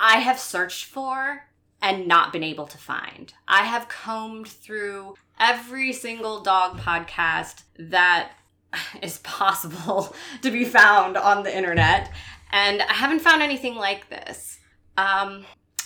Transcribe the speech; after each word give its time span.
I 0.04 0.18
have 0.18 0.40
searched 0.40 0.86
for 0.86 1.44
and 1.80 2.08
not 2.08 2.34
been 2.34 2.44
able 2.44 2.66
to 2.66 2.78
find. 2.80 3.32
I 3.48 3.66
have 3.66 3.88
combed 3.88 4.48
through 4.48 5.14
every 5.40 5.94
single 5.94 6.42
dog 6.42 6.80
podcast 6.80 7.62
that 7.78 8.32
is 9.04 9.20
possible 9.20 10.16
to 10.42 10.50
be 10.50 10.66
found 10.66 11.18
on 11.18 11.44
the 11.44 11.56
internet, 11.56 12.12
and 12.52 12.82
I 12.82 12.94
haven't 12.94 13.20
found 13.20 13.44
anything 13.44 13.76
like 13.76 14.10
this. 14.10 14.58
Um, 14.98 15.46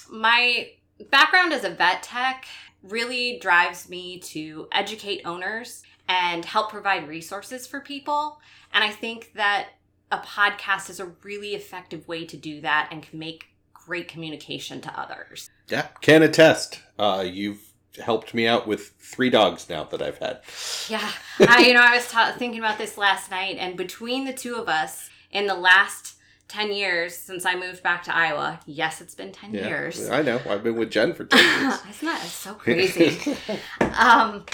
my 0.10 0.70
background 1.12 1.52
as 1.52 1.66
a 1.66 1.70
vet 1.70 2.02
tech 2.02 2.46
really 2.84 3.38
drives 3.42 3.90
me 3.90 4.20
to 4.20 4.70
educate 4.72 5.24
owners 5.26 5.84
and 6.08 6.46
help 6.46 6.70
provide 6.70 7.10
resources 7.10 7.68
for 7.68 7.82
people. 7.82 8.40
And 8.74 8.82
I 8.82 8.92
think 8.92 9.34
that 9.36 9.72
a 10.10 10.20
podcast 10.20 10.90
is 10.90 11.02
a 11.02 11.12
really 11.24 11.54
effective 11.54 12.08
way 12.08 12.26
to 12.26 12.38
do 12.38 12.62
that 12.62 12.88
and 12.92 13.04
can 13.04 13.20
make 13.20 13.48
great 13.86 14.08
communication 14.08 14.82
to 14.82 15.00
others. 15.00 15.50
Yeah, 15.70 15.88
can 16.02 16.24
attest. 16.24 16.80
Uh, 16.98 17.26
you've 17.28 17.62
helped 18.04 18.34
me 18.34 18.48
out 18.48 18.68
with 18.68 18.90
three 19.00 19.30
dogs 19.30 19.70
now 19.70 19.84
that 19.86 20.02
I've 20.02 20.18
had. 20.18 20.42
Yeah, 20.90 21.12
I, 21.40 21.66
you 21.68 21.74
know, 21.74 21.82
I 21.82 21.96
was 21.96 22.10
ta- 22.10 22.36
thinking 22.38 22.60
about 22.60 22.78
this 22.78 22.98
last 22.98 23.32
night, 23.32 23.58
and 23.60 23.78
between 23.78 24.26
the 24.26 24.34
two 24.34 24.56
of 24.56 24.68
us, 24.68 25.10
in 25.32 25.48
the 25.48 25.56
last 25.56 26.16
10 26.48 26.72
years 26.74 27.16
since 27.16 27.46
I 27.46 27.56
moved 27.56 27.82
back 27.84 28.04
to 28.04 28.16
Iowa, 28.16 28.60
yes, 28.66 29.02
it's 29.02 29.16
been 29.16 29.32
10 29.32 29.54
Yeah, 29.54 29.68
years. 29.68 30.10
I 30.10 30.22
know. 30.22 30.40
I've 30.50 30.64
been 30.64 30.76
with 30.76 30.92
Jen 30.92 31.14
for 31.14 31.26
10 31.26 31.40
years. 31.62 31.80
Isn't 31.90 32.06
that 32.08 32.22
so 32.22 32.54
crazy? 32.54 33.36
um, 33.98 34.46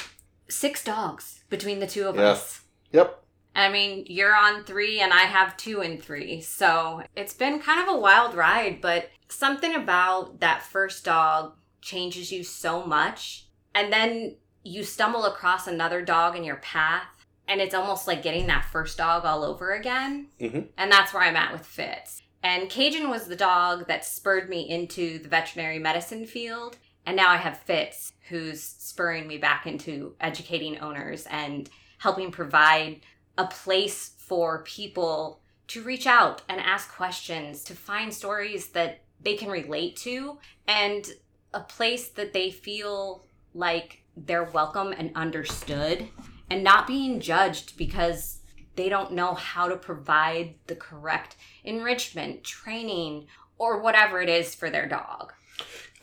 six 0.50 0.84
dogs 0.84 1.44
between 1.50 1.80
the 1.80 1.88
two 1.88 2.08
of 2.08 2.16
Yeah. 2.16 2.22
us. 2.30 2.62
yep. 2.92 3.21
I 3.54 3.70
mean, 3.70 4.06
you're 4.08 4.36
on 4.36 4.64
three 4.64 5.02
and 5.02 5.12
I 5.12 5.24
have 5.24 5.58
two 5.58 5.82
and 5.82 6.02
three. 6.02 6.42
So 6.42 7.04
it's 7.16 7.34
been 7.34 7.60
kind 7.60 7.82
of 7.82 7.94
a 7.94 8.00
wild 8.00 8.34
ride, 8.34 8.80
but 8.82 9.10
something 9.28 9.76
about 9.76 10.40
that 10.40 10.64
first 10.64 11.04
dog 11.06 11.56
changes 11.82 12.32
you 12.32 12.44
so 12.44 12.86
much. 12.86 13.48
And 13.76 13.92
then 13.92 14.38
you 14.64 14.84
stumble 14.84 15.26
across 15.26 15.68
another 15.68 16.02
dog 16.02 16.36
in 16.36 16.44
your 16.44 16.58
path, 16.58 17.26
and 17.48 17.60
it's 17.60 17.74
almost 17.74 18.08
like 18.08 18.22
getting 18.22 18.48
that 18.48 18.66
first 18.66 18.98
dog 18.98 19.26
all 19.26 19.44
over 19.44 19.74
again. 19.74 20.28
Mhm. 20.40 20.70
And 20.78 20.92
that's 20.92 21.14
where 21.14 21.24
I'm 21.24 21.36
at 21.36 21.52
with 21.52 21.66
Fitz. 21.66 22.22
And 22.44 22.70
Cajun 22.70 23.10
was 23.10 23.28
the 23.28 23.36
dog 23.36 23.88
that 23.88 24.06
spurred 24.06 24.50
me 24.50 24.70
into 24.70 25.20
the 25.20 25.30
veterinary 25.30 25.80
medicine 25.80 26.26
field. 26.26 26.78
And 27.06 27.16
now 27.16 27.30
I 27.30 27.38
have 27.38 27.60
Fitz, 27.60 28.14
who's 28.30 28.62
spurring 28.64 29.28
me 29.28 29.38
back 29.38 29.66
into 29.66 30.16
educating 30.20 30.80
owners 30.80 31.26
and 31.28 31.70
helping 31.98 32.32
provide 32.32 33.02
a 33.42 33.48
place 33.48 34.12
for 34.18 34.64
people 34.64 35.42
to 35.68 35.82
reach 35.82 36.06
out 36.06 36.44
and 36.48 36.62
ask 36.62 36.94
questions, 36.94 37.64
to 37.64 37.74
find 37.74 38.14
stories 38.14 38.68
that 38.70 39.02
they 39.20 39.36
can 39.36 39.50
relate 39.50 39.96
to, 39.96 40.38
and 40.68 41.08
a 41.54 41.60
place 41.60 42.10
that 42.10 42.34
they 42.34 42.52
feel 42.52 43.26
like 43.56 44.04
they're 44.16 44.44
welcome 44.44 44.94
and 44.96 45.12
understood 45.16 46.08
and 46.52 46.64
not 46.64 46.86
being 46.86 47.20
judged 47.20 47.78
because 47.78 48.42
they 48.76 48.90
don't 48.90 49.14
know 49.14 49.34
how 49.34 49.68
to 49.68 49.76
provide 49.76 50.54
the 50.68 50.76
correct 50.76 51.36
enrichment, 51.64 52.44
training, 52.44 53.26
or 53.58 53.82
whatever 53.82 54.22
it 54.22 54.30
is 54.30 54.54
for 54.54 54.70
their 54.70 54.88
dog. 54.88 55.34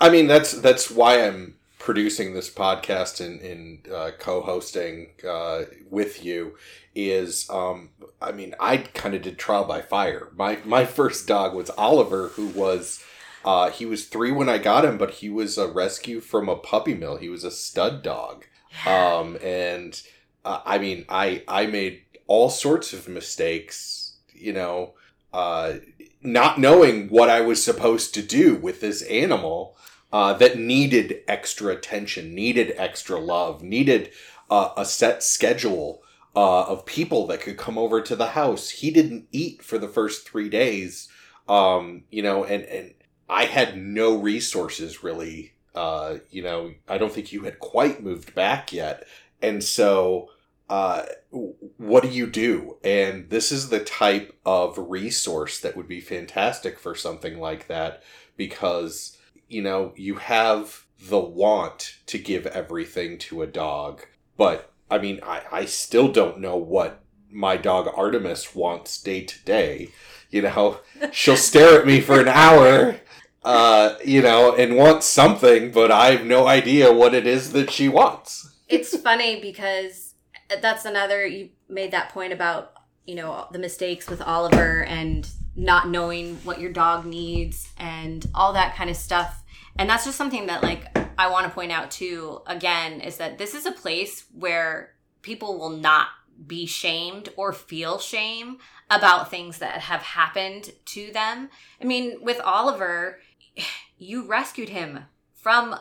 I 0.00 0.10
mean, 0.10 0.26
that's 0.26 0.52
that's 0.52 0.90
why 0.90 1.24
I'm 1.24 1.57
producing 1.78 2.34
this 2.34 2.50
podcast 2.50 3.24
and, 3.24 3.40
and 3.40 3.88
uh, 3.92 4.10
co-hosting 4.18 5.10
uh, 5.28 5.62
with 5.90 6.24
you 6.24 6.56
is 6.94 7.48
um, 7.50 7.90
I 8.20 8.32
mean 8.32 8.54
I 8.58 8.78
kind 8.78 9.14
of 9.14 9.22
did 9.22 9.38
trial 9.38 9.64
by 9.64 9.82
fire. 9.82 10.28
My 10.36 10.58
my 10.64 10.84
first 10.84 11.26
dog 11.26 11.54
was 11.54 11.70
Oliver, 11.70 12.28
who 12.28 12.48
was 12.48 13.02
uh, 13.44 13.70
he 13.70 13.86
was 13.86 14.06
three 14.06 14.32
when 14.32 14.48
I 14.48 14.58
got 14.58 14.84
him, 14.84 14.98
but 14.98 15.14
he 15.14 15.28
was 15.28 15.56
a 15.56 15.68
rescue 15.68 16.20
from 16.20 16.48
a 16.48 16.56
puppy 16.56 16.94
mill. 16.94 17.16
He 17.16 17.28
was 17.28 17.44
a 17.44 17.50
stud 17.50 18.02
dog, 18.02 18.46
um, 18.86 19.38
and 19.42 20.00
uh, 20.44 20.60
I 20.64 20.78
mean 20.78 21.04
I 21.08 21.44
I 21.46 21.66
made 21.66 22.02
all 22.26 22.50
sorts 22.50 22.92
of 22.92 23.08
mistakes, 23.08 24.16
you 24.34 24.52
know, 24.52 24.94
uh, 25.32 25.74
not 26.20 26.58
knowing 26.58 27.08
what 27.08 27.30
I 27.30 27.40
was 27.40 27.62
supposed 27.62 28.12
to 28.14 28.22
do 28.22 28.56
with 28.56 28.80
this 28.80 29.02
animal 29.02 29.76
uh, 30.12 30.32
that 30.34 30.58
needed 30.58 31.22
extra 31.28 31.72
attention, 31.72 32.34
needed 32.34 32.72
extra 32.76 33.18
love, 33.18 33.62
needed 33.62 34.10
uh, 34.50 34.70
a 34.76 34.84
set 34.84 35.22
schedule 35.22 36.02
uh, 36.34 36.64
of 36.64 36.86
people 36.86 37.26
that 37.26 37.40
could 37.40 37.56
come 37.56 37.76
over 37.76 38.00
to 38.00 38.16
the 38.16 38.28
house. 38.28 38.70
He 38.70 38.90
didn't 38.90 39.28
eat 39.32 39.62
for 39.62 39.78
the 39.78 39.88
first 39.88 40.28
three 40.28 40.48
days, 40.48 41.08
um, 41.48 42.04
you 42.10 42.22
know, 42.22 42.44
and 42.44 42.64
and 42.64 42.94
I 43.28 43.44
had 43.44 43.76
no 43.76 44.16
resources 44.16 45.02
really. 45.02 45.52
Uh, 45.74 46.18
you 46.30 46.42
know, 46.42 46.72
I 46.88 46.98
don't 46.98 47.12
think 47.12 47.32
you 47.32 47.44
had 47.44 47.60
quite 47.60 48.02
moved 48.02 48.34
back 48.34 48.72
yet, 48.72 49.06
and 49.42 49.62
so 49.62 50.30
uh, 50.68 51.04
what 51.30 52.02
do 52.02 52.08
you 52.08 52.26
do? 52.26 52.76
And 52.82 53.30
this 53.30 53.52
is 53.52 53.68
the 53.68 53.80
type 53.80 54.36
of 54.44 54.78
resource 54.78 55.60
that 55.60 55.76
would 55.76 55.88
be 55.88 56.00
fantastic 56.00 56.78
for 56.78 56.94
something 56.94 57.38
like 57.38 57.68
that 57.68 58.02
because 58.36 59.17
you 59.48 59.62
know, 59.62 59.92
you 59.96 60.16
have 60.16 60.84
the 61.00 61.18
want 61.18 61.98
to 62.06 62.18
give 62.18 62.46
everything 62.46 63.18
to 63.18 63.42
a 63.42 63.46
dog. 63.46 64.02
But 64.36 64.72
I 64.90 64.98
mean, 64.98 65.20
I, 65.22 65.42
I 65.50 65.64
still 65.64 66.10
don't 66.10 66.40
know 66.40 66.56
what 66.56 67.02
my 67.30 67.56
dog 67.56 67.88
Artemis 67.94 68.54
wants 68.54 69.00
day 69.00 69.22
to 69.22 69.44
day. 69.44 69.90
You 70.30 70.42
know, 70.42 70.80
she'll 71.12 71.36
stare 71.36 71.80
at 71.80 71.86
me 71.86 72.00
for 72.00 72.20
an 72.20 72.28
hour, 72.28 73.00
uh, 73.44 73.94
you 74.04 74.22
know, 74.22 74.54
and 74.54 74.76
want 74.76 75.02
something, 75.02 75.70
but 75.70 75.90
I 75.90 76.12
have 76.12 76.26
no 76.26 76.46
idea 76.46 76.92
what 76.92 77.14
it 77.14 77.26
is 77.26 77.52
that 77.52 77.70
she 77.70 77.88
wants. 77.88 78.54
it's 78.68 78.96
funny 78.98 79.40
because 79.40 80.14
that's 80.62 80.84
another 80.84 81.26
you 81.26 81.50
made 81.68 81.90
that 81.90 82.10
point 82.10 82.32
about 82.32 82.72
you 83.06 83.14
know 83.14 83.46
the 83.52 83.58
mistakes 83.58 84.08
with 84.08 84.20
oliver 84.22 84.84
and 84.84 85.30
not 85.56 85.88
knowing 85.88 86.36
what 86.44 86.60
your 86.60 86.72
dog 86.72 87.04
needs 87.04 87.68
and 87.78 88.26
all 88.34 88.52
that 88.52 88.76
kind 88.76 88.88
of 88.88 88.96
stuff 88.96 89.42
and 89.78 89.88
that's 89.88 90.04
just 90.04 90.18
something 90.18 90.46
that 90.46 90.62
like 90.62 90.96
i 91.18 91.28
want 91.28 91.46
to 91.46 91.52
point 91.52 91.72
out 91.72 91.90
too 91.90 92.40
again 92.46 93.00
is 93.00 93.16
that 93.16 93.38
this 93.38 93.54
is 93.54 93.66
a 93.66 93.72
place 93.72 94.24
where 94.32 94.94
people 95.22 95.58
will 95.58 95.70
not 95.70 96.08
be 96.46 96.66
shamed 96.66 97.28
or 97.36 97.52
feel 97.52 97.98
shame 97.98 98.58
about 98.90 99.30
things 99.30 99.58
that 99.58 99.80
have 99.80 100.02
happened 100.02 100.70
to 100.84 101.10
them 101.12 101.48
i 101.80 101.84
mean 101.84 102.18
with 102.22 102.40
oliver 102.40 103.18
you 103.98 104.26
rescued 104.26 104.68
him 104.68 105.00
from 105.34 105.74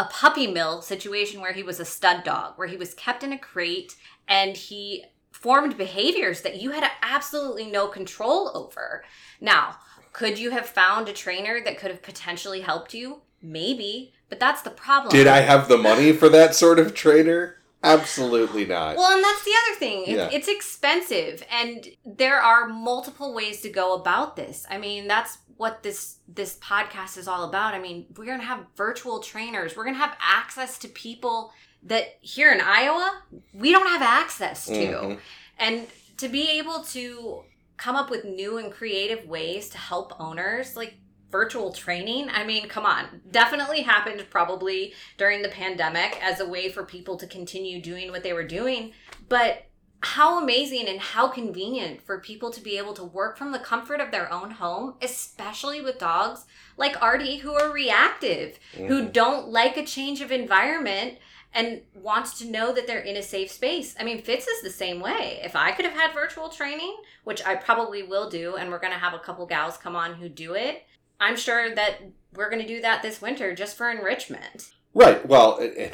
a 0.00 0.04
puppy 0.04 0.46
mill 0.46 0.80
situation 0.80 1.42
where 1.42 1.52
he 1.52 1.62
was 1.62 1.78
a 1.78 1.84
stud 1.84 2.24
dog, 2.24 2.54
where 2.56 2.68
he 2.68 2.76
was 2.78 2.94
kept 2.94 3.22
in 3.22 3.34
a 3.34 3.38
crate 3.38 3.96
and 4.26 4.56
he 4.56 5.04
formed 5.30 5.76
behaviors 5.76 6.40
that 6.40 6.60
you 6.60 6.70
had 6.70 6.90
absolutely 7.02 7.66
no 7.66 7.86
control 7.86 8.50
over. 8.54 9.04
Now, 9.42 9.76
could 10.14 10.38
you 10.38 10.50
have 10.52 10.64
found 10.64 11.08
a 11.08 11.12
trainer 11.12 11.60
that 11.62 11.78
could 11.78 11.90
have 11.90 12.02
potentially 12.02 12.62
helped 12.62 12.94
you? 12.94 13.20
Maybe, 13.42 14.12
but 14.28 14.38
that's 14.40 14.62
the 14.62 14.70
problem. 14.70 15.10
Did 15.10 15.26
I 15.26 15.40
have 15.40 15.68
the 15.68 15.78
money 15.78 16.12
for 16.12 16.28
that 16.28 16.54
sort 16.54 16.78
of 16.78 16.94
trainer? 16.94 17.56
Absolutely 17.82 18.66
not. 18.66 18.96
Well, 18.96 19.10
and 19.14 19.24
that's 19.24 19.42
the 19.44 19.52
other 19.66 19.78
thing. 19.78 20.02
It, 20.04 20.16
Yeah. 20.16 20.28
It's 20.30 20.48
expensive, 20.48 21.42
and 21.50 21.86
there 22.04 22.38
are 22.40 22.68
multiple 22.68 23.32
ways 23.34 23.62
to 23.62 23.70
go 23.70 23.94
about 23.94 24.36
this. 24.36 24.66
I 24.70 24.76
mean, 24.78 25.08
that's 25.08 25.38
what 25.56 25.82
this 25.82 26.16
this 26.28 26.56
podcast 26.58 27.16
is 27.18 27.26
all 27.26 27.44
about. 27.48 27.74
I 27.74 27.78
mean, 27.80 28.06
we're 28.16 28.26
gonna 28.26 28.42
have 28.42 28.66
virtual 28.76 29.20
trainers. 29.20 29.76
We're 29.76 29.84
gonna 29.84 29.96
have 29.96 30.16
access 30.20 30.78
to 30.78 30.88
people 30.88 31.52
that 31.82 32.18
here 32.20 32.52
in 32.52 32.60
Iowa 32.60 33.22
we 33.54 33.72
don't 33.72 33.86
have 33.88 34.02
access 34.02 34.66
to, 34.66 34.72
Mhm. 34.72 35.18
and 35.58 35.86
to 36.18 36.28
be 36.28 36.50
able 36.58 36.80
to 36.84 37.44
come 37.78 37.96
up 37.96 38.10
with 38.10 38.24
new 38.26 38.58
and 38.58 38.70
creative 38.70 39.26
ways 39.26 39.70
to 39.70 39.78
help 39.78 40.12
owners 40.20 40.76
like 40.76 40.94
virtual 41.30 41.72
training 41.72 42.28
i 42.30 42.44
mean 42.44 42.68
come 42.68 42.84
on 42.86 43.20
definitely 43.30 43.82
happened 43.82 44.24
probably 44.30 44.92
during 45.16 45.42
the 45.42 45.48
pandemic 45.48 46.18
as 46.22 46.40
a 46.40 46.48
way 46.48 46.68
for 46.68 46.84
people 46.84 47.16
to 47.16 47.26
continue 47.26 47.80
doing 47.80 48.10
what 48.10 48.22
they 48.22 48.32
were 48.32 48.46
doing 48.46 48.92
but 49.28 49.66
how 50.02 50.42
amazing 50.42 50.88
and 50.88 50.98
how 50.98 51.28
convenient 51.28 52.00
for 52.00 52.18
people 52.18 52.50
to 52.50 52.60
be 52.62 52.78
able 52.78 52.94
to 52.94 53.04
work 53.04 53.36
from 53.36 53.52
the 53.52 53.58
comfort 53.58 54.00
of 54.00 54.10
their 54.10 54.32
own 54.32 54.50
home 54.52 54.94
especially 55.02 55.80
with 55.80 55.98
dogs 55.98 56.46
like 56.76 57.00
artie 57.02 57.38
who 57.38 57.52
are 57.52 57.70
reactive 57.70 58.58
who 58.74 59.02
Mhm. 59.02 59.12
don't 59.12 59.48
like 59.48 59.76
a 59.76 59.84
change 59.84 60.20
of 60.22 60.32
environment 60.32 61.18
and 61.52 61.82
wants 61.94 62.38
to 62.38 62.46
know 62.46 62.72
that 62.72 62.86
they're 62.86 63.00
in 63.00 63.16
a 63.16 63.22
safe 63.24 63.50
space. 63.50 63.96
I 63.98 64.04
mean, 64.04 64.22
Fitz 64.22 64.46
is 64.46 64.62
the 64.62 64.70
same 64.70 65.00
way. 65.00 65.40
If 65.42 65.56
I 65.56 65.72
could 65.72 65.84
have 65.84 65.94
had 65.98 66.12
virtual 66.14 66.48
training, 66.48 66.96
which 67.24 67.44
I 67.44 67.56
probably 67.56 68.04
will 68.04 68.30
do, 68.30 68.54
and 68.54 68.70
we're 68.70 68.78
going 68.78 68.92
to 68.92 68.98
have 69.00 69.14
a 69.14 69.18
couple 69.18 69.44
gals 69.46 69.76
come 69.76 69.96
on 69.96 70.14
who 70.14 70.28
do 70.28 70.54
it, 70.54 70.86
I'm 71.20 71.36
sure 71.36 71.74
that 71.74 72.00
we're 72.34 72.50
going 72.50 72.62
to 72.62 72.68
do 72.68 72.80
that 72.80 73.02
this 73.02 73.20
winter 73.20 73.54
just 73.54 73.76
for 73.76 73.90
enrichment. 73.90 74.70
Right. 74.94 75.24
Well, 75.26 75.58
and, 75.78 75.92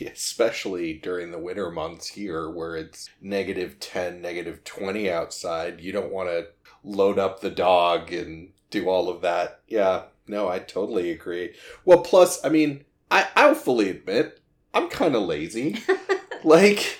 especially 0.00 0.94
during 0.94 1.30
the 1.30 1.38
winter 1.38 1.70
months 1.70 2.08
here 2.08 2.50
where 2.50 2.76
it's 2.76 3.10
negative 3.20 3.80
10, 3.80 4.22
negative 4.22 4.64
20 4.64 5.10
outside, 5.10 5.80
you 5.80 5.92
don't 5.92 6.12
want 6.12 6.28
to 6.28 6.46
load 6.84 7.18
up 7.18 7.40
the 7.40 7.50
dog 7.50 8.12
and 8.12 8.50
do 8.70 8.88
all 8.88 9.08
of 9.08 9.20
that. 9.22 9.60
Yeah. 9.66 10.04
No, 10.26 10.48
I 10.48 10.58
totally 10.58 11.10
agree. 11.10 11.54
Well, 11.84 12.00
plus, 12.00 12.44
I 12.44 12.50
mean, 12.50 12.84
I, 13.10 13.28
I'll 13.34 13.54
fully 13.54 13.88
admit, 13.88 14.40
I'm 14.74 14.88
kind 14.88 15.14
of 15.14 15.22
lazy. 15.22 15.78
like, 16.44 16.98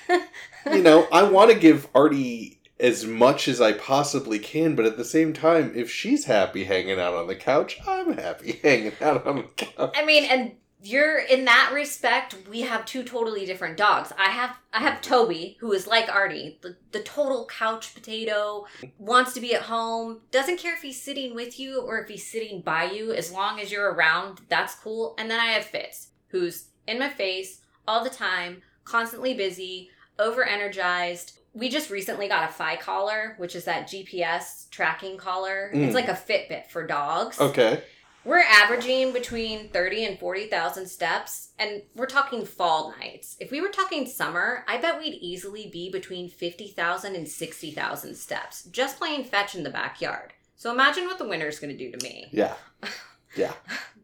you 0.73 0.83
know, 0.83 1.07
I 1.13 1.25
want 1.25 1.51
to 1.51 1.59
give 1.59 1.89
Artie 1.95 2.58
as 2.81 3.05
much 3.05 3.49
as 3.49 3.61
I 3.61 3.73
possibly 3.73 4.39
can, 4.39 4.75
but 4.77 4.85
at 4.85 4.97
the 4.97 5.05
same 5.05 5.33
time, 5.33 5.73
if 5.75 5.91
she's 5.91 6.27
happy 6.27 6.65
hanging 6.65 7.01
out 7.01 7.15
on 7.15 7.27
the 7.27 7.35
couch, 7.35 7.79
I'm 7.87 8.13
happy 8.15 8.53
hanging 8.63 8.93
out 9.01 9.27
on 9.27 9.37
the 9.37 9.65
couch. 9.65 9.95
I 9.97 10.05
mean, 10.05 10.25
and 10.25 10.53
you're 10.81 11.19
in 11.19 11.45
that 11.47 11.73
respect, 11.75 12.37
we 12.49 12.61
have 12.61 12.85
two 12.85 13.03
totally 13.03 13.45
different 13.45 13.77
dogs. 13.77 14.13
I 14.17 14.31
have 14.31 14.57
I 14.73 14.81
have 14.81 15.01
Toby, 15.01 15.57
who 15.61 15.73
is 15.73 15.89
like 15.89 16.09
Artie, 16.09 16.59
the, 16.63 16.77
the 16.93 17.01
total 17.01 17.47
couch 17.47 17.95
potato, 17.95 18.65
wants 18.99 19.33
to 19.35 19.41
be 19.41 19.55
at 19.55 19.63
home, 19.63 20.21
doesn't 20.31 20.59
care 20.59 20.75
if 20.75 20.83
he's 20.83 21.03
sitting 21.03 21.35
with 21.35 21.59
you 21.59 21.81
or 21.81 22.01
if 22.01 22.09
he's 22.09 22.31
sitting 22.31 22.61
by 22.61 22.85
you, 22.85 23.13
as 23.13 23.33
long 23.33 23.59
as 23.59 23.73
you're 23.73 23.93
around, 23.93 24.43
that's 24.49 24.77
cool. 24.77 25.17
And 25.19 25.29
then 25.29 25.41
I 25.41 25.47
have 25.47 25.65
Fitz, 25.65 26.11
who's 26.29 26.69
in 26.87 26.99
my 26.99 27.09
face 27.09 27.61
all 27.89 28.05
the 28.05 28.11
time, 28.11 28.63
constantly 28.85 29.35
busy, 29.35 29.91
over 30.19 30.45
energized. 30.45 31.38
We 31.55 31.69
just 31.69 31.91
recently 31.91 32.29
got 32.29 32.49
a 32.49 32.53
Fi 32.53 32.77
collar, 32.77 33.35
which 33.39 33.57
is 33.57 33.65
that 33.65 33.89
GPS 33.89 34.71
tracking 34.71 35.17
collar. 35.17 35.73
Mm. 35.75 35.85
It's 35.85 35.95
like 35.95 36.09
a 36.09 36.13
Fitbit 36.13 36.67
for 36.69 36.87
dogs. 36.87 37.41
Okay. 37.41 37.83
We're 38.25 38.43
averaging 38.43 39.13
between 39.13 39.71
30 39.71 40.05
and 40.05 40.19
40,000 40.19 40.87
steps, 40.87 41.53
and 41.59 41.83
we're 41.95 42.07
talking 42.07 42.45
fall 42.45 42.93
nights. 42.99 43.37
If 43.41 43.51
we 43.51 43.61
were 43.61 43.69
talking 43.69 44.07
summer, 44.07 44.65
I 44.69 44.77
bet 44.77 44.99
we'd 44.99 45.15
easily 45.15 45.71
be 45.73 45.91
between 45.91 46.29
50,000 46.29 47.15
and 47.15 47.27
60,000 47.27 48.15
steps 48.15 48.65
just 48.65 48.99
playing 48.99 49.25
fetch 49.25 49.55
in 49.55 49.63
the 49.63 49.71
backyard. 49.71 50.35
So 50.57 50.73
imagine 50.73 51.05
what 51.05 51.19
the 51.19 51.29
winter's 51.29 51.59
going 51.59 51.77
to 51.77 51.91
do 51.91 51.97
to 51.97 52.05
me. 52.05 52.29
Yeah. 52.33 52.55
Yeah. 53.37 53.53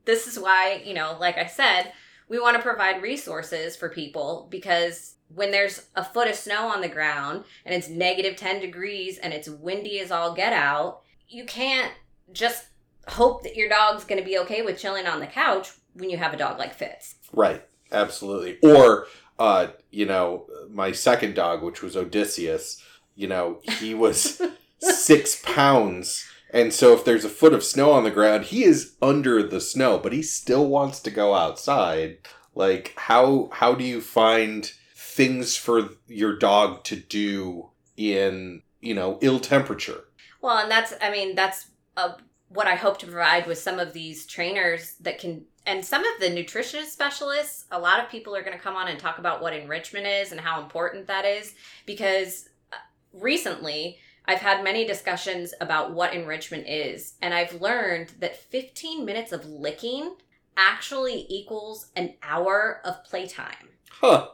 This 0.04 0.26
is 0.26 0.38
why, 0.38 0.82
you 0.84 0.92
know, 0.92 1.16
like 1.18 1.38
I 1.38 1.46
said, 1.46 1.92
we 2.28 2.38
want 2.38 2.56
to 2.56 2.62
provide 2.62 3.02
resources 3.02 3.74
for 3.74 3.88
people 3.88 4.48
because 4.50 5.14
when 5.34 5.50
there's 5.50 5.86
a 5.94 6.04
foot 6.04 6.28
of 6.28 6.34
snow 6.34 6.68
on 6.68 6.80
the 6.80 6.88
ground 6.88 7.44
and 7.64 7.74
it's 7.74 7.88
negative 7.88 8.36
10 8.36 8.60
degrees 8.60 9.18
and 9.18 9.32
it's 9.32 9.48
windy 9.48 10.00
as 10.00 10.10
all 10.10 10.34
get 10.34 10.52
out, 10.52 11.02
you 11.28 11.44
can't 11.44 11.92
just 12.32 12.66
hope 13.08 13.42
that 13.42 13.56
your 13.56 13.68
dog's 13.68 14.04
going 14.04 14.20
to 14.20 14.26
be 14.26 14.38
okay 14.38 14.62
with 14.62 14.78
chilling 14.78 15.06
on 15.06 15.20
the 15.20 15.26
couch 15.26 15.72
when 15.94 16.10
you 16.10 16.16
have 16.16 16.32
a 16.32 16.36
dog 16.38 16.58
like 16.58 16.74
Fitz. 16.74 17.16
Right. 17.32 17.64
Absolutely. 17.92 18.58
Or, 18.62 19.06
uh, 19.38 19.68
you 19.90 20.06
know, 20.06 20.46
my 20.70 20.92
second 20.92 21.34
dog, 21.34 21.62
which 21.62 21.82
was 21.82 21.96
Odysseus, 21.96 22.82
you 23.14 23.28
know, 23.28 23.60
he 23.78 23.94
was 23.94 24.40
six 24.78 25.40
pounds. 25.42 26.28
And 26.50 26.72
so 26.72 26.92
if 26.92 27.04
there's 27.04 27.24
a 27.24 27.30
foot 27.30 27.52
of 27.52 27.64
snow 27.64 27.92
on 27.92 28.04
the 28.04 28.10
ground, 28.10 28.46
he 28.46 28.64
is 28.64 28.94
under 29.02 29.42
the 29.42 29.60
snow, 29.60 29.98
but 29.98 30.12
he 30.12 30.22
still 30.22 30.66
wants 30.68 31.00
to 31.00 31.10
go 31.10 31.34
outside. 31.34 32.18
Like 32.54 32.94
how 32.96 33.50
how 33.52 33.74
do 33.74 33.82
you 33.84 34.00
find 34.00 34.72
things 35.14 35.56
for 35.56 35.90
your 36.08 36.36
dog 36.36 36.82
to 36.82 36.96
do 36.96 37.70
in, 37.96 38.62
you 38.80 38.94
know, 38.94 39.18
ill 39.22 39.38
temperature? 39.38 40.04
Well, 40.40 40.58
and 40.58 40.70
that's, 40.70 40.92
I 41.00 41.10
mean, 41.10 41.36
that's 41.36 41.66
uh, 41.96 42.14
what 42.48 42.66
I 42.66 42.74
hope 42.74 42.98
to 42.98 43.06
provide 43.06 43.46
with 43.46 43.58
some 43.58 43.78
of 43.78 43.92
these 43.92 44.26
trainers 44.26 44.96
that 44.96 45.20
can, 45.20 45.44
and 45.66 45.84
some 45.84 46.04
of 46.04 46.20
the 46.20 46.30
nutrition 46.30 46.84
specialists. 46.84 47.64
A 47.70 47.78
lot 47.78 48.02
of 48.02 48.10
people 48.10 48.34
are 48.34 48.42
going 48.42 48.56
to 48.56 48.62
come 48.62 48.74
on 48.74 48.88
and 48.88 48.98
talk 48.98 49.18
about 49.18 49.40
what 49.40 49.54
enrichment 49.54 50.06
is 50.06 50.32
and 50.32 50.40
how 50.40 50.60
important 50.60 51.06
that 51.06 51.24
is 51.24 51.54
because 51.86 52.48
uh, 52.72 52.76
recently 53.12 53.98
I've 54.26 54.40
had 54.40 54.64
many 54.64 54.84
discussions 54.84 55.54
about 55.60 55.92
what 55.92 56.12
enrichment 56.12 56.66
is, 56.66 57.14
and 57.22 57.32
I've 57.32 57.60
learned 57.60 58.10
that 58.18 58.36
15 58.36 59.04
minutes 59.04 59.32
of 59.32 59.46
licking 59.46 60.16
actually 60.56 61.26
equals 61.28 61.90
an 61.94 62.14
hour 62.22 62.80
of 62.84 63.04
playtime 63.04 63.68
Huh. 64.00 64.28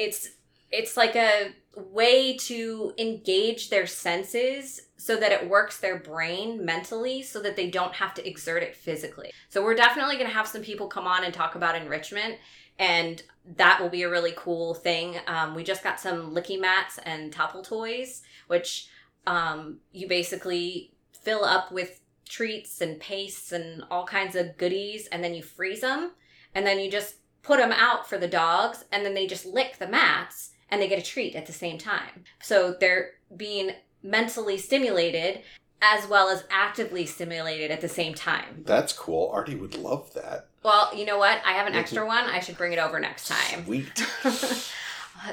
It's 0.00 0.30
it's 0.70 0.96
like 0.96 1.16
a 1.16 1.52
way 1.76 2.36
to 2.36 2.92
engage 2.98 3.70
their 3.70 3.86
senses 3.86 4.80
so 4.96 5.16
that 5.16 5.32
it 5.32 5.48
works 5.48 5.78
their 5.78 5.98
brain 5.98 6.64
mentally 6.64 7.22
so 7.22 7.40
that 7.40 7.56
they 7.56 7.68
don't 7.70 7.94
have 7.94 8.14
to 8.14 8.26
exert 8.26 8.62
it 8.62 8.74
physically. 8.74 9.30
So 9.48 9.62
we're 9.62 9.74
definitely 9.74 10.16
going 10.16 10.28
to 10.28 10.34
have 10.34 10.46
some 10.46 10.62
people 10.62 10.86
come 10.88 11.06
on 11.06 11.24
and 11.24 11.34
talk 11.34 11.54
about 11.54 11.74
enrichment 11.74 12.36
and 12.78 13.22
that 13.56 13.80
will 13.80 13.88
be 13.88 14.02
a 14.02 14.10
really 14.10 14.32
cool 14.36 14.74
thing. 14.74 15.16
Um, 15.26 15.54
we 15.54 15.64
just 15.64 15.84
got 15.84 16.00
some 16.00 16.34
licky 16.34 16.58
mats 16.58 16.98
and 17.04 17.32
topple 17.32 17.62
toys, 17.62 18.22
which 18.46 18.88
um, 19.26 19.78
you 19.92 20.08
basically 20.08 20.92
fill 21.12 21.44
up 21.44 21.70
with 21.70 22.00
treats 22.28 22.80
and 22.80 22.98
pastes 22.98 23.52
and 23.52 23.84
all 23.90 24.06
kinds 24.06 24.34
of 24.34 24.56
goodies, 24.56 25.08
and 25.08 25.22
then 25.22 25.34
you 25.34 25.42
freeze 25.42 25.82
them, 25.82 26.12
and 26.54 26.66
then 26.66 26.78
you 26.78 26.90
just 26.90 27.16
put 27.42 27.58
them 27.58 27.72
out 27.72 28.08
for 28.08 28.18
the 28.18 28.28
dogs, 28.28 28.84
and 28.92 29.04
then 29.04 29.14
they 29.14 29.26
just 29.26 29.46
lick 29.46 29.78
the 29.78 29.88
mats 29.88 30.50
and 30.70 30.80
they 30.80 30.88
get 30.88 30.98
a 30.98 31.02
treat 31.02 31.34
at 31.34 31.46
the 31.46 31.52
same 31.52 31.78
time. 31.78 32.24
So 32.40 32.76
they're 32.78 33.12
being 33.36 33.72
mentally 34.02 34.56
stimulated 34.56 35.42
as 35.82 36.06
well 36.06 36.28
as 36.28 36.44
actively 36.50 37.06
stimulated 37.06 37.70
at 37.70 37.80
the 37.80 37.88
same 37.88 38.14
time. 38.14 38.62
That's 38.66 38.92
cool. 38.92 39.30
Artie 39.32 39.54
would 39.54 39.76
love 39.76 40.12
that. 40.14 40.48
Well, 40.62 40.94
you 40.94 41.06
know 41.06 41.18
what? 41.18 41.40
I 41.44 41.52
have 41.52 41.66
an 41.66 41.74
extra 41.74 42.06
one. 42.06 42.24
I 42.24 42.40
should 42.40 42.58
bring 42.58 42.72
it 42.72 42.78
over 42.78 43.00
next 43.00 43.28
time. 43.28 43.64
Sweet. 43.64 44.06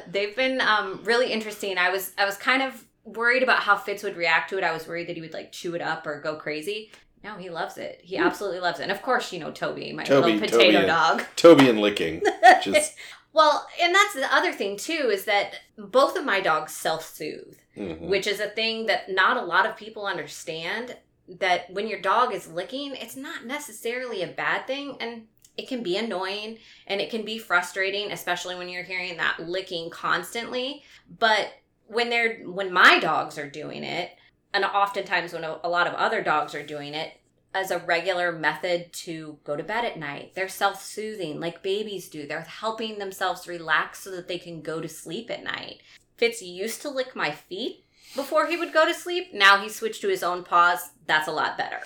They've 0.08 0.36
been 0.36 0.62
um, 0.62 1.02
really 1.04 1.32
interesting. 1.32 1.78
I 1.78 1.90
was 1.90 2.14
I 2.18 2.26
was 2.26 2.38
kind 2.38 2.64
of 2.64 2.86
worried 3.04 3.44
about 3.44 3.60
how 3.60 3.76
Fitz 3.76 4.04
would 4.04 4.16
react 4.16 4.50
to 4.50 4.58
it. 4.58 4.64
I 4.64 4.72
was 4.72 4.88
worried 4.88 5.08
that 5.08 5.16
he 5.16 5.22
would 5.22 5.34
like 5.34 5.52
chew 5.52 5.76
it 5.76 5.82
up 5.82 6.08
or 6.08 6.22
go 6.22 6.36
crazy. 6.36 6.92
No, 7.28 7.36
he 7.36 7.50
loves 7.50 7.78
it. 7.78 8.00
He 8.02 8.16
absolutely 8.18 8.62
loves 8.62 8.80
it. 8.80 8.84
And 8.84 8.92
of 8.92 9.02
course, 9.02 9.34
you 9.34 9.40
know 9.40 9.52
Toby, 9.52 9.92
my 9.92 10.04
Toby- 10.06 10.34
little 10.34 10.48
potato 10.48 10.80
Toby. 10.80 10.88
dog. 10.88 11.24
Toby 11.36 11.70
and 11.70 11.80
licking. 11.82 12.22
Just 12.64 12.96
Well, 13.34 13.68
and 13.82 13.94
that's 13.94 14.14
the 14.14 14.34
other 14.34 14.54
thing 14.54 14.78
too 14.78 15.10
is 15.12 15.26
that 15.26 15.56
both 15.78 16.18
of 16.18 16.24
my 16.24 16.40
dogs 16.40 16.74
self-soothe, 16.74 17.58
mhm. 17.76 18.00
which 18.08 18.28
is 18.28 18.40
a 18.40 18.48
thing 18.48 18.86
that 18.86 19.12
not 19.12 19.36
a 19.36 19.42
lot 19.42 19.66
of 19.66 19.76
people 19.76 20.06
understand 20.06 20.96
that 21.28 21.70
when 21.70 21.88
your 21.88 22.00
dog 22.00 22.34
is 22.34 22.48
licking, 22.48 22.96
it's 22.96 23.18
not 23.18 23.46
necessarily 23.46 24.22
a 24.24 24.28
bad 24.28 24.66
thing 24.66 24.96
and 25.02 25.28
it 25.58 25.68
can 25.68 25.84
be 25.84 25.98
annoying 25.98 26.58
and 26.88 27.02
it 27.02 27.10
can 27.10 27.26
be 27.26 27.38
frustrating 27.38 28.12
especially 28.12 28.56
when 28.56 28.70
you're 28.70 28.84
hearing 28.84 29.18
that 29.18 29.38
licking 29.40 29.90
constantly, 29.90 30.84
but 31.20 31.50
when 31.88 32.10
they're 32.10 32.40
when 32.46 32.72
my 32.72 33.00
dogs 33.00 33.38
are 33.38 33.50
doing 33.50 33.84
it 33.84 34.12
and 34.54 34.66
oftentimes 34.66 35.34
when 35.34 35.44
a, 35.44 35.60
a 35.64 35.70
lot 35.70 35.88
of 35.88 35.94
other 35.94 36.22
dogs 36.24 36.56
are 36.56 36.66
doing 36.66 36.94
it, 36.94 37.14
as 37.54 37.72
a 37.72 37.80
regular 37.80 38.32
method 38.32 38.92
to 38.94 39.40
go 39.44 39.56
to 39.56 39.64
bed 39.64 39.84
at 39.84 39.98
night. 39.98 40.34
They're 40.36 40.50
self 40.50 40.84
soothing 40.84 41.40
like 41.40 41.64
babies 41.64 42.08
do. 42.08 42.28
They're 42.28 42.42
helping 42.42 43.00
themselves 43.00 43.48
relax 43.48 44.04
so 44.04 44.12
that 44.12 44.28
they 44.28 44.38
can 44.38 44.62
go 44.62 44.80
to 44.80 44.88
sleep 44.88 45.32
at 45.32 45.44
night. 45.44 45.82
Fitz 46.18 46.42
used 46.42 46.82
to 46.84 46.90
lick 46.90 47.16
my 47.16 47.32
feet 47.32 47.86
before 48.16 48.48
he 48.48 48.58
would 48.58 48.74
go 48.74 48.86
to 48.86 48.94
sleep. 48.94 49.34
Now 49.34 49.62
he 49.62 49.70
switched 49.70 50.02
to 50.02 50.10
his 50.10 50.24
own 50.24 50.44
paws. 50.44 50.92
That's 51.06 51.28
a 51.28 51.32
lot 51.32 51.58
better. 51.58 51.82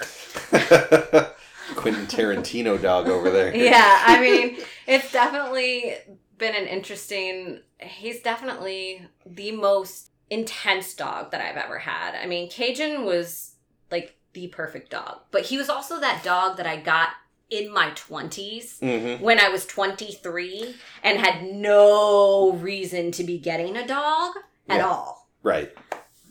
Quentin 1.76 2.06
Tarantino 2.06 2.82
dog 2.82 3.08
over 3.08 3.30
there. 3.30 3.56
yeah, 3.56 4.04
I 4.06 4.20
mean, 4.20 4.58
it's 4.88 5.12
definitely 5.12 5.96
been 6.38 6.56
an 6.56 6.68
interesting. 6.68 7.62
He's 7.80 8.22
definitely 8.22 9.08
the 9.26 9.52
most 9.54 10.11
intense 10.32 10.94
dog 10.96 11.30
that 11.32 11.42
I've 11.42 11.58
ever 11.58 11.78
had. 11.78 12.16
I 12.16 12.26
mean, 12.26 12.50
Cajun 12.50 13.06
was 13.06 13.56
like 13.92 14.16
the 14.34 14.48
perfect 14.48 14.90
dog, 14.90 15.20
but 15.30 15.44
he 15.44 15.58
was 15.58 15.70
also 15.70 16.00
that 16.00 16.24
dog 16.24 16.58
that 16.58 16.66
I 16.66 16.78
got 16.78 17.10
in 17.50 17.72
my 17.72 17.90
20s 17.92 18.80
Mm-hmm. 18.80 19.22
when 19.24 19.38
I 19.40 19.50
was 19.50 19.66
23 19.66 20.74
and 21.04 21.20
had 21.20 21.44
no 21.44 22.54
reason 22.54 23.12
to 23.12 23.24
be 23.26 23.38
getting 23.38 23.76
a 23.76 23.86
dog 23.86 24.36
at 24.70 24.78
Yeah. 24.78 24.88
all. 24.88 25.28
Right. 25.44 25.72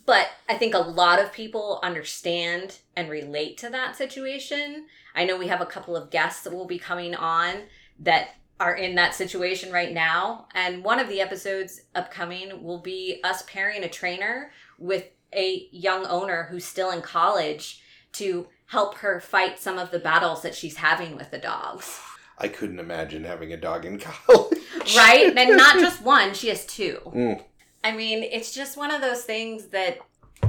But 0.07 0.31
I 0.49 0.55
think 0.55 0.75
a 0.75 0.79
lot 0.79 1.21
of 1.21 1.33
people 1.33 1.79
understand 1.83 2.79
and 2.97 3.11
relate 3.11 3.59
to 3.59 3.69
that 3.69 3.97
situation. 3.97 4.87
I 5.15 5.25
know 5.25 5.37
we 5.37 5.49
have 5.49 5.61
a 5.61 5.67
couple 5.67 5.95
of 5.95 6.11
guests 6.11 6.43
that 6.45 6.55
will 6.55 6.67
be 6.67 6.79
coming 6.79 7.15
on 7.15 7.65
that 8.01 8.31
are 8.61 8.75
in 8.75 8.95
that 8.95 9.15
situation 9.15 9.73
right 9.73 9.93
now. 9.93 10.47
And 10.55 10.85
one 10.85 11.01
of 11.01 11.09
the 11.09 11.21
episodes 11.21 11.81
upcoming 11.95 12.63
will 12.63 12.79
be 12.79 13.21
us 13.25 13.43
pairing 13.47 13.83
a 13.83 13.89
trainer 13.89 14.53
with 14.79 15.09
a 15.35 15.67
young 15.73 16.07
owner 16.07 16.47
who's 16.51 16.67
still 16.67 16.91
in 16.91 17.01
college 17.01 17.83
to 18.13 18.47
help 18.67 18.99
her 18.99 19.19
fight 19.19 19.59
some 19.59 19.79
of 19.79 19.91
the 19.91 19.99
battles 19.99 20.43
that 20.43 20.55
she's 20.55 20.77
having 20.77 21.17
with 21.17 21.31
the 21.31 21.39
dogs. 21.39 22.01
I 22.39 22.49
couldn't 22.49 22.79
imagine 22.79 23.25
having 23.25 23.53
a 23.53 23.57
dog 23.57 23.85
in 23.85 23.99
college. 24.27 24.59
Right? 24.95 25.35
and 25.37 25.57
not 25.57 25.79
just 25.81 26.03
one, 26.03 26.35
she 26.35 26.49
has 26.49 26.67
two. 26.67 27.01
Mm. 27.07 27.43
I 27.83 27.93
mean, 27.93 28.23
it's 28.23 28.53
just 28.53 28.77
one 28.77 28.91
of 28.91 29.01
those 29.01 29.23
things 29.23 29.69
that 29.69 29.99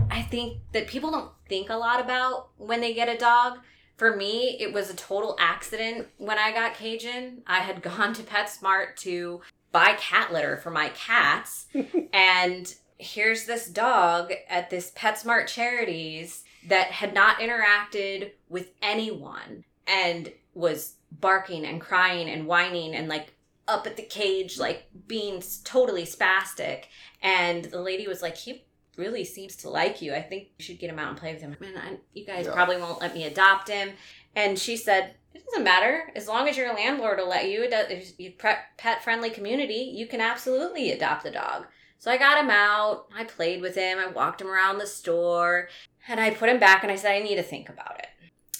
I 0.09 0.21
think 0.21 0.59
that 0.73 0.87
people 0.87 1.11
don't 1.11 1.31
think 1.47 1.69
a 1.69 1.75
lot 1.75 2.01
about 2.01 2.49
when 2.57 2.81
they 2.81 2.93
get 2.93 3.07
a 3.07 3.17
dog. 3.17 3.59
For 4.01 4.15
me, 4.15 4.57
it 4.59 4.73
was 4.73 4.89
a 4.89 4.95
total 4.95 5.35
accident 5.39 6.07
when 6.17 6.39
I 6.39 6.51
got 6.51 6.73
Cajun. 6.73 7.43
I 7.45 7.59
had 7.59 7.81
gone 7.83 8.15
to 8.15 8.23
PetSmart 8.23 8.95
to 9.01 9.41
buy 9.71 9.93
cat 9.93 10.33
litter 10.33 10.57
for 10.57 10.71
my 10.71 10.89
cats, 10.89 11.67
and 12.11 12.73
here's 12.97 13.45
this 13.45 13.67
dog 13.67 14.33
at 14.49 14.71
this 14.71 14.89
PetSmart 14.97 15.45
charities 15.45 16.43
that 16.67 16.87
had 16.87 17.13
not 17.13 17.37
interacted 17.37 18.31
with 18.49 18.71
anyone 18.81 19.65
and 19.85 20.33
was 20.55 20.95
barking 21.11 21.63
and 21.63 21.79
crying 21.79 22.27
and 22.27 22.47
whining 22.47 22.95
and 22.95 23.07
like 23.07 23.35
up 23.67 23.85
at 23.85 23.97
the 23.97 24.01
cage, 24.01 24.57
like 24.57 24.87
being 25.05 25.43
totally 25.63 26.05
spastic. 26.05 26.85
And 27.21 27.65
the 27.65 27.79
lady 27.79 28.07
was 28.07 28.23
like, 28.23 28.35
he 28.35 28.65
really 28.97 29.23
seems 29.23 29.55
to 29.57 29.69
like 29.69 30.01
you. 30.01 30.13
I 30.13 30.21
think 30.21 30.49
you 30.57 30.65
should 30.65 30.79
get 30.79 30.89
him 30.89 30.99
out 30.99 31.09
and 31.09 31.17
play 31.17 31.33
with 31.33 31.41
him. 31.41 31.55
Man, 31.59 31.77
I, 31.77 31.97
you 32.13 32.25
guys 32.25 32.45
Yeah. 32.45 32.53
probably 32.53 32.77
won't 32.77 33.01
let 33.01 33.13
me 33.13 33.23
adopt 33.25 33.69
him. 33.69 33.91
And 34.35 34.57
she 34.57 34.77
said, 34.77 35.15
it 35.33 35.45
doesn't 35.45 35.63
matter. 35.63 36.11
As 36.15 36.27
long 36.27 36.47
as 36.47 36.57
your 36.57 36.73
landlord 36.73 37.17
will 37.17 37.29
let 37.29 37.49
you, 37.49 37.63
it 37.63 37.71
does, 37.71 38.13
you 38.17 38.31
pet 38.31 39.03
friendly 39.03 39.29
community, 39.29 39.91
you 39.95 40.07
can 40.07 40.19
absolutely 40.21 40.91
adopt 40.91 41.23
the 41.23 41.31
dog. 41.31 41.65
So 41.99 42.11
I 42.11 42.17
got 42.17 42.43
him 42.43 42.49
out. 42.49 43.05
I 43.15 43.23
played 43.23 43.61
with 43.61 43.75
him. 43.75 43.99
I 43.99 44.07
walked 44.07 44.41
him 44.41 44.47
around 44.47 44.79
the 44.79 44.87
store. 44.87 45.69
And 46.07 46.19
I 46.19 46.31
put 46.31 46.49
him 46.49 46.59
back 46.59 46.83
and 46.83 46.91
I 46.91 46.95
said, 46.95 47.11
I 47.13 47.19
need 47.19 47.35
to 47.35 47.43
think 47.43 47.69
about 47.69 47.99
it. 47.99 48.07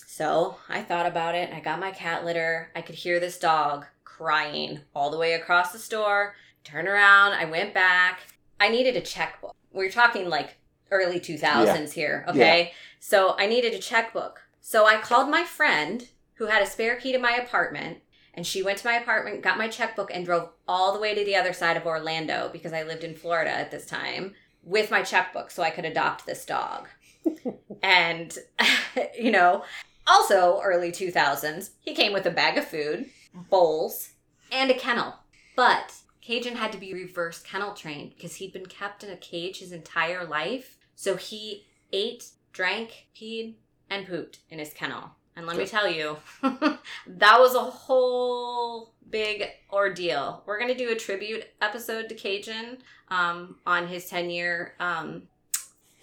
So 0.06 0.58
I 0.70 0.82
thought 0.82 1.08
about 1.08 1.36
it. 1.36 1.52
I 1.54 1.60
got 1.60 1.80
my 1.80 1.92
cat 1.92 2.24
litter. 2.24 2.70
I 2.76 2.82
could 2.82 2.96
hear 2.96 3.20
this 3.20 3.40
dog 3.40 3.86
crying 4.04 4.82
all 4.94 5.10
the 5.10 5.18
way 5.18 5.34
across 5.34 5.72
the 5.72 5.80
store. 5.80 6.36
Turn 6.64 6.88
around. 6.88 7.34
I 7.34 7.46
went 7.46 7.74
back. 7.74 8.20
I 8.60 8.70
needed 8.70 8.96
a 8.96 9.02
checkbook. 9.02 9.56
We're 9.72 9.92
talking 9.92 10.30
like 10.30 10.58
early 10.92 11.20
2000s 11.20 11.94
here, 11.94 12.26
okay? 12.28 12.74
So 13.00 13.36
I 13.38 13.48
needed 13.48 13.74
a 13.74 13.80
checkbook. 13.80 14.42
So 14.60 14.86
I 14.86 14.98
called 14.98 15.30
my 15.30 15.44
friend 15.44 16.08
who 16.36 16.48
had 16.48 16.62
a 16.62 16.68
spare 16.68 16.96
key 16.98 17.12
to 17.14 17.20
my 17.20 17.34
apartment 17.34 18.00
and 18.34 18.48
she 18.48 18.64
went 18.64 18.78
to 18.80 18.88
my 18.88 18.96
apartment, 18.96 19.42
got 19.42 19.58
my 19.58 19.68
checkbook, 19.68 20.10
and 20.14 20.26
drove 20.26 20.50
all 20.68 20.94
the 20.94 21.00
way 21.00 21.14
to 21.14 21.26
the 21.26 21.36
other 21.36 21.54
side 21.54 21.76
of 21.76 21.86
Orlando 21.86 22.50
because 22.52 22.74
I 22.74 22.84
lived 22.84 23.04
in 23.04 23.16
Florida 23.16 23.52
at 23.52 23.72
this 23.72 23.86
time 23.86 24.36
with 24.64 24.92
my 24.92 25.02
checkbook 25.02 25.52
so 25.52 25.64
I 25.64 25.70
could 25.70 25.86
adopt 25.86 26.26
this 26.26 26.46
dog. 26.46 26.88
and, 27.84 28.38
you 29.20 29.32
know, 29.32 29.64
also 30.08 30.62
early 30.64 30.92
2000s, 30.92 31.72
he 31.82 31.94
came 31.94 32.14
with 32.14 32.26
a 32.26 32.32
bag 32.32 32.58
of 32.58 32.66
food, 32.66 33.08
bowls, 33.34 34.12
and 34.52 34.72
a 34.72 34.76
kennel. 34.76 35.16
But 35.56 35.94
Cajun 36.22 36.56
had 36.56 36.72
to 36.72 36.78
be 36.78 36.94
reverse 36.94 37.40
kennel 37.40 37.74
trained 37.74 38.14
because 38.16 38.36
he'd 38.36 38.54
been 38.54 38.66
kept 38.66 39.04
in 39.04 39.10
a 39.10 39.18
cage 39.18 39.60
his 39.60 39.72
entire 39.72 40.26
life. 40.26 40.78
So 40.96 41.16
he 41.16 41.66
ate, 41.92 42.30
drank, 42.54 43.08
peed, 43.16 43.56
and 43.90 44.08
pooped 44.08 44.40
in 44.50 44.60
his 44.60 44.74
kennel. 44.74 45.12
And 45.36 45.48
let 45.48 45.58
me 45.58 45.66
tell 45.66 45.90
you, 45.90 46.18
that 46.42 47.40
was 47.40 47.56
a 47.56 47.64
whole 47.64 48.94
big 49.10 49.46
ordeal. 49.72 50.44
We're 50.46 50.60
going 50.60 50.72
to 50.72 50.78
do 50.78 50.92
a 50.92 50.96
tribute 50.96 51.46
episode 51.62 52.10
to 52.10 52.16
Cajun 52.16 52.78
um, 53.10 53.56
on 53.66 53.88
his 53.88 54.06
10 54.08 54.30
year 54.30 54.76
um, 54.80 55.24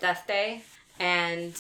death 0.01 0.25
day. 0.27 0.63
And 0.99 1.55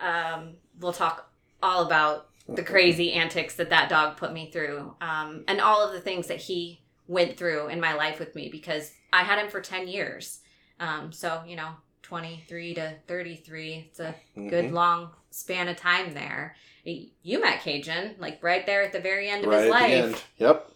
um, 0.00 0.54
we'll 0.78 0.92
talk 0.92 1.30
all 1.62 1.86
about 1.86 2.28
the 2.48 2.62
crazy 2.62 3.12
antics 3.12 3.56
that 3.56 3.70
that 3.70 3.88
dog 3.88 4.16
put 4.18 4.32
me 4.32 4.50
through 4.50 4.94
um, 5.00 5.44
and 5.48 5.62
all 5.62 5.82
of 5.82 5.94
the 5.94 6.00
things 6.00 6.26
that 6.26 6.36
he 6.36 6.78
went 7.06 7.36
through 7.36 7.68
in 7.68 7.80
my 7.80 7.94
life 7.94 8.18
with 8.18 8.34
me 8.34 8.48
because 8.50 8.92
I 9.12 9.22
had 9.22 9.38
him 9.38 9.48
for 9.50 9.60
10 9.60 9.88
years. 9.88 10.40
Um, 10.80 11.12
so, 11.12 11.42
you 11.46 11.56
know, 11.56 11.70
23 12.02 12.74
to 12.74 12.94
33, 13.06 13.86
it's 13.90 14.00
a 14.00 14.14
good 14.34 14.66
Mhm. 14.66 14.72
long 14.72 15.10
span 15.30 15.68
of 15.68 15.76
time 15.76 16.14
there. 16.14 16.56
You 16.84 17.40
met 17.40 17.62
Cajun, 17.62 18.16
like 18.18 18.42
right 18.42 18.66
there 18.66 18.82
at 18.82 18.92
the 18.92 19.00
very 19.00 19.28
end 19.28 19.44
of 19.44 19.50
Right 19.50 19.62
his 19.62 19.70
life. 19.70 20.28
Yep. 20.38 20.70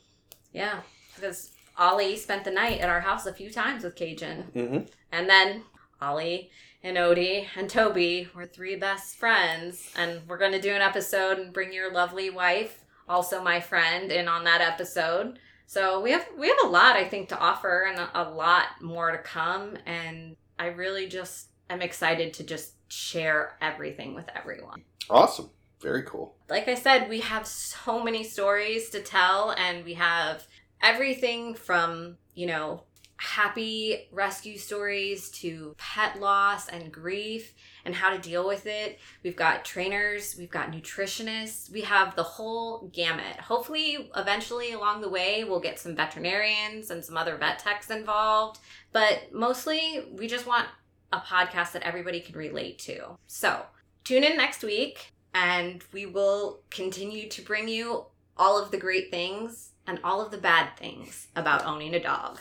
Yeah, 0.53 0.81
because 1.15 1.51
Ollie 1.77 2.17
spent 2.17 2.45
the 2.45 2.51
night 2.51 2.81
at 2.81 2.89
our 2.89 3.01
house 3.01 3.27
a 3.27 3.33
few 3.35 3.51
times 3.51 3.85
with 3.85 3.95
Cajun. 3.95 4.43
hmm 4.55 4.79
And 5.13 5.29
then 5.29 5.65
Ollie 6.01 6.51
and 6.83 6.97
Odie 6.97 7.47
and 7.57 7.69
Toby 7.69 8.29
were 8.35 8.47
three 8.47 8.77
best 8.77 9.17
friends. 9.17 9.91
And 9.97 10.27
we're 10.27 10.39
going 10.39 10.53
to 10.53 10.61
do 10.61 10.73
an 10.75 10.81
episode 10.83 11.39
and 11.39 11.53
bring 11.53 11.73
your 11.73 11.93
lovely 11.93 12.31
wife, 12.31 12.85
also 13.09 13.43
my 13.43 13.61
friend, 13.61 14.11
in 14.11 14.29
on 14.29 14.45
that 14.45 14.61
episode. 14.63 15.39
So 15.69 16.01
we 16.01 16.13
have 16.13 16.27
we 16.39 16.49
have 16.49 16.57
a 16.65 16.69
lot 16.69 16.97
I 16.97 17.05
think 17.05 17.29
to 17.29 17.39
offer 17.39 17.87
and 17.87 18.09
a, 18.15 18.31
lot 18.31 18.81
more 18.81 19.13
to 19.13 19.19
come. 19.19 19.77
And 19.85 20.35
I 20.59 20.69
really 20.69 21.07
just 21.09 21.49
am 21.69 21.83
excited 21.83 22.33
to 22.35 22.43
just 22.43 22.73
share 22.91 23.59
everything 23.61 24.15
with 24.15 24.25
everyone. 24.35 24.83
Awesome. 25.11 25.51
Very 25.83 26.05
cool. 26.05 26.35
Like 26.49 26.69
I 26.69 26.75
said, 26.75 27.11
we 27.11 27.21
have 27.21 27.47
so 27.47 28.03
many 28.03 28.25
stories 28.25 28.89
to 28.91 29.01
tell, 29.01 29.53
and 29.59 29.85
we 29.85 29.95
have 29.95 30.47
everything 30.83 31.55
from, 31.55 32.17
you 32.35 32.47
know, 32.47 32.85
happy 33.19 34.09
rescue 34.13 34.57
stories 34.57 35.29
to 35.29 35.75
pet 35.77 36.21
loss 36.21 36.69
and 36.69 36.93
grief 36.93 37.53
and 37.85 37.95
how 37.95 38.11
to 38.11 38.19
deal 38.19 38.47
with 38.47 38.65
it. 38.67 38.99
We've 39.23 39.37
got 39.37 39.65
trainers, 39.65 40.37
we've 40.39 40.51
got 40.51 40.71
nutritionists, 40.71 41.71
we 41.71 41.83
have 41.83 42.15
the 42.15 42.23
whole 42.23 42.89
gamut. 42.93 43.41
Hopefully, 43.41 44.11
eventually 44.17 44.73
along 44.73 45.01
the 45.01 45.09
way, 45.09 45.45
we'll 45.45 45.61
get 45.61 45.81
some 45.81 45.97
veterinarians 45.97 46.91
and 46.91 47.05
some 47.05 47.17
other 47.17 47.37
vet 47.37 47.59
techs 47.59 47.91
involved. 47.91 48.61
But 48.93 49.33
mostly, 49.33 50.07
we 50.13 50.29
just 50.29 50.47
want 50.47 50.69
a 51.13 51.19
podcast 51.19 51.73
that 51.73 51.83
everybody 51.83 52.21
can 52.21 52.37
relate 52.37 52.79
to. 52.81 53.17
So, 53.27 53.63
tune 54.05 54.25
in 54.25 54.37
next 54.37 54.63
week 54.63 55.13
and 55.35 55.83
we 55.93 56.07
will 56.07 56.61
continue 56.71 57.29
to 57.29 57.43
bring 57.43 57.69
you 57.69 58.07
all 58.37 58.63
of 58.63 58.71
the 58.71 58.79
great 58.79 59.11
things 59.11 59.73
and 59.87 59.99
all 60.05 60.21
of 60.21 60.31
the 60.31 60.39
bad 60.39 60.77
things 60.77 61.29
about 61.35 61.67
owning 61.67 61.95
a 61.95 62.01
dog. 62.01 62.39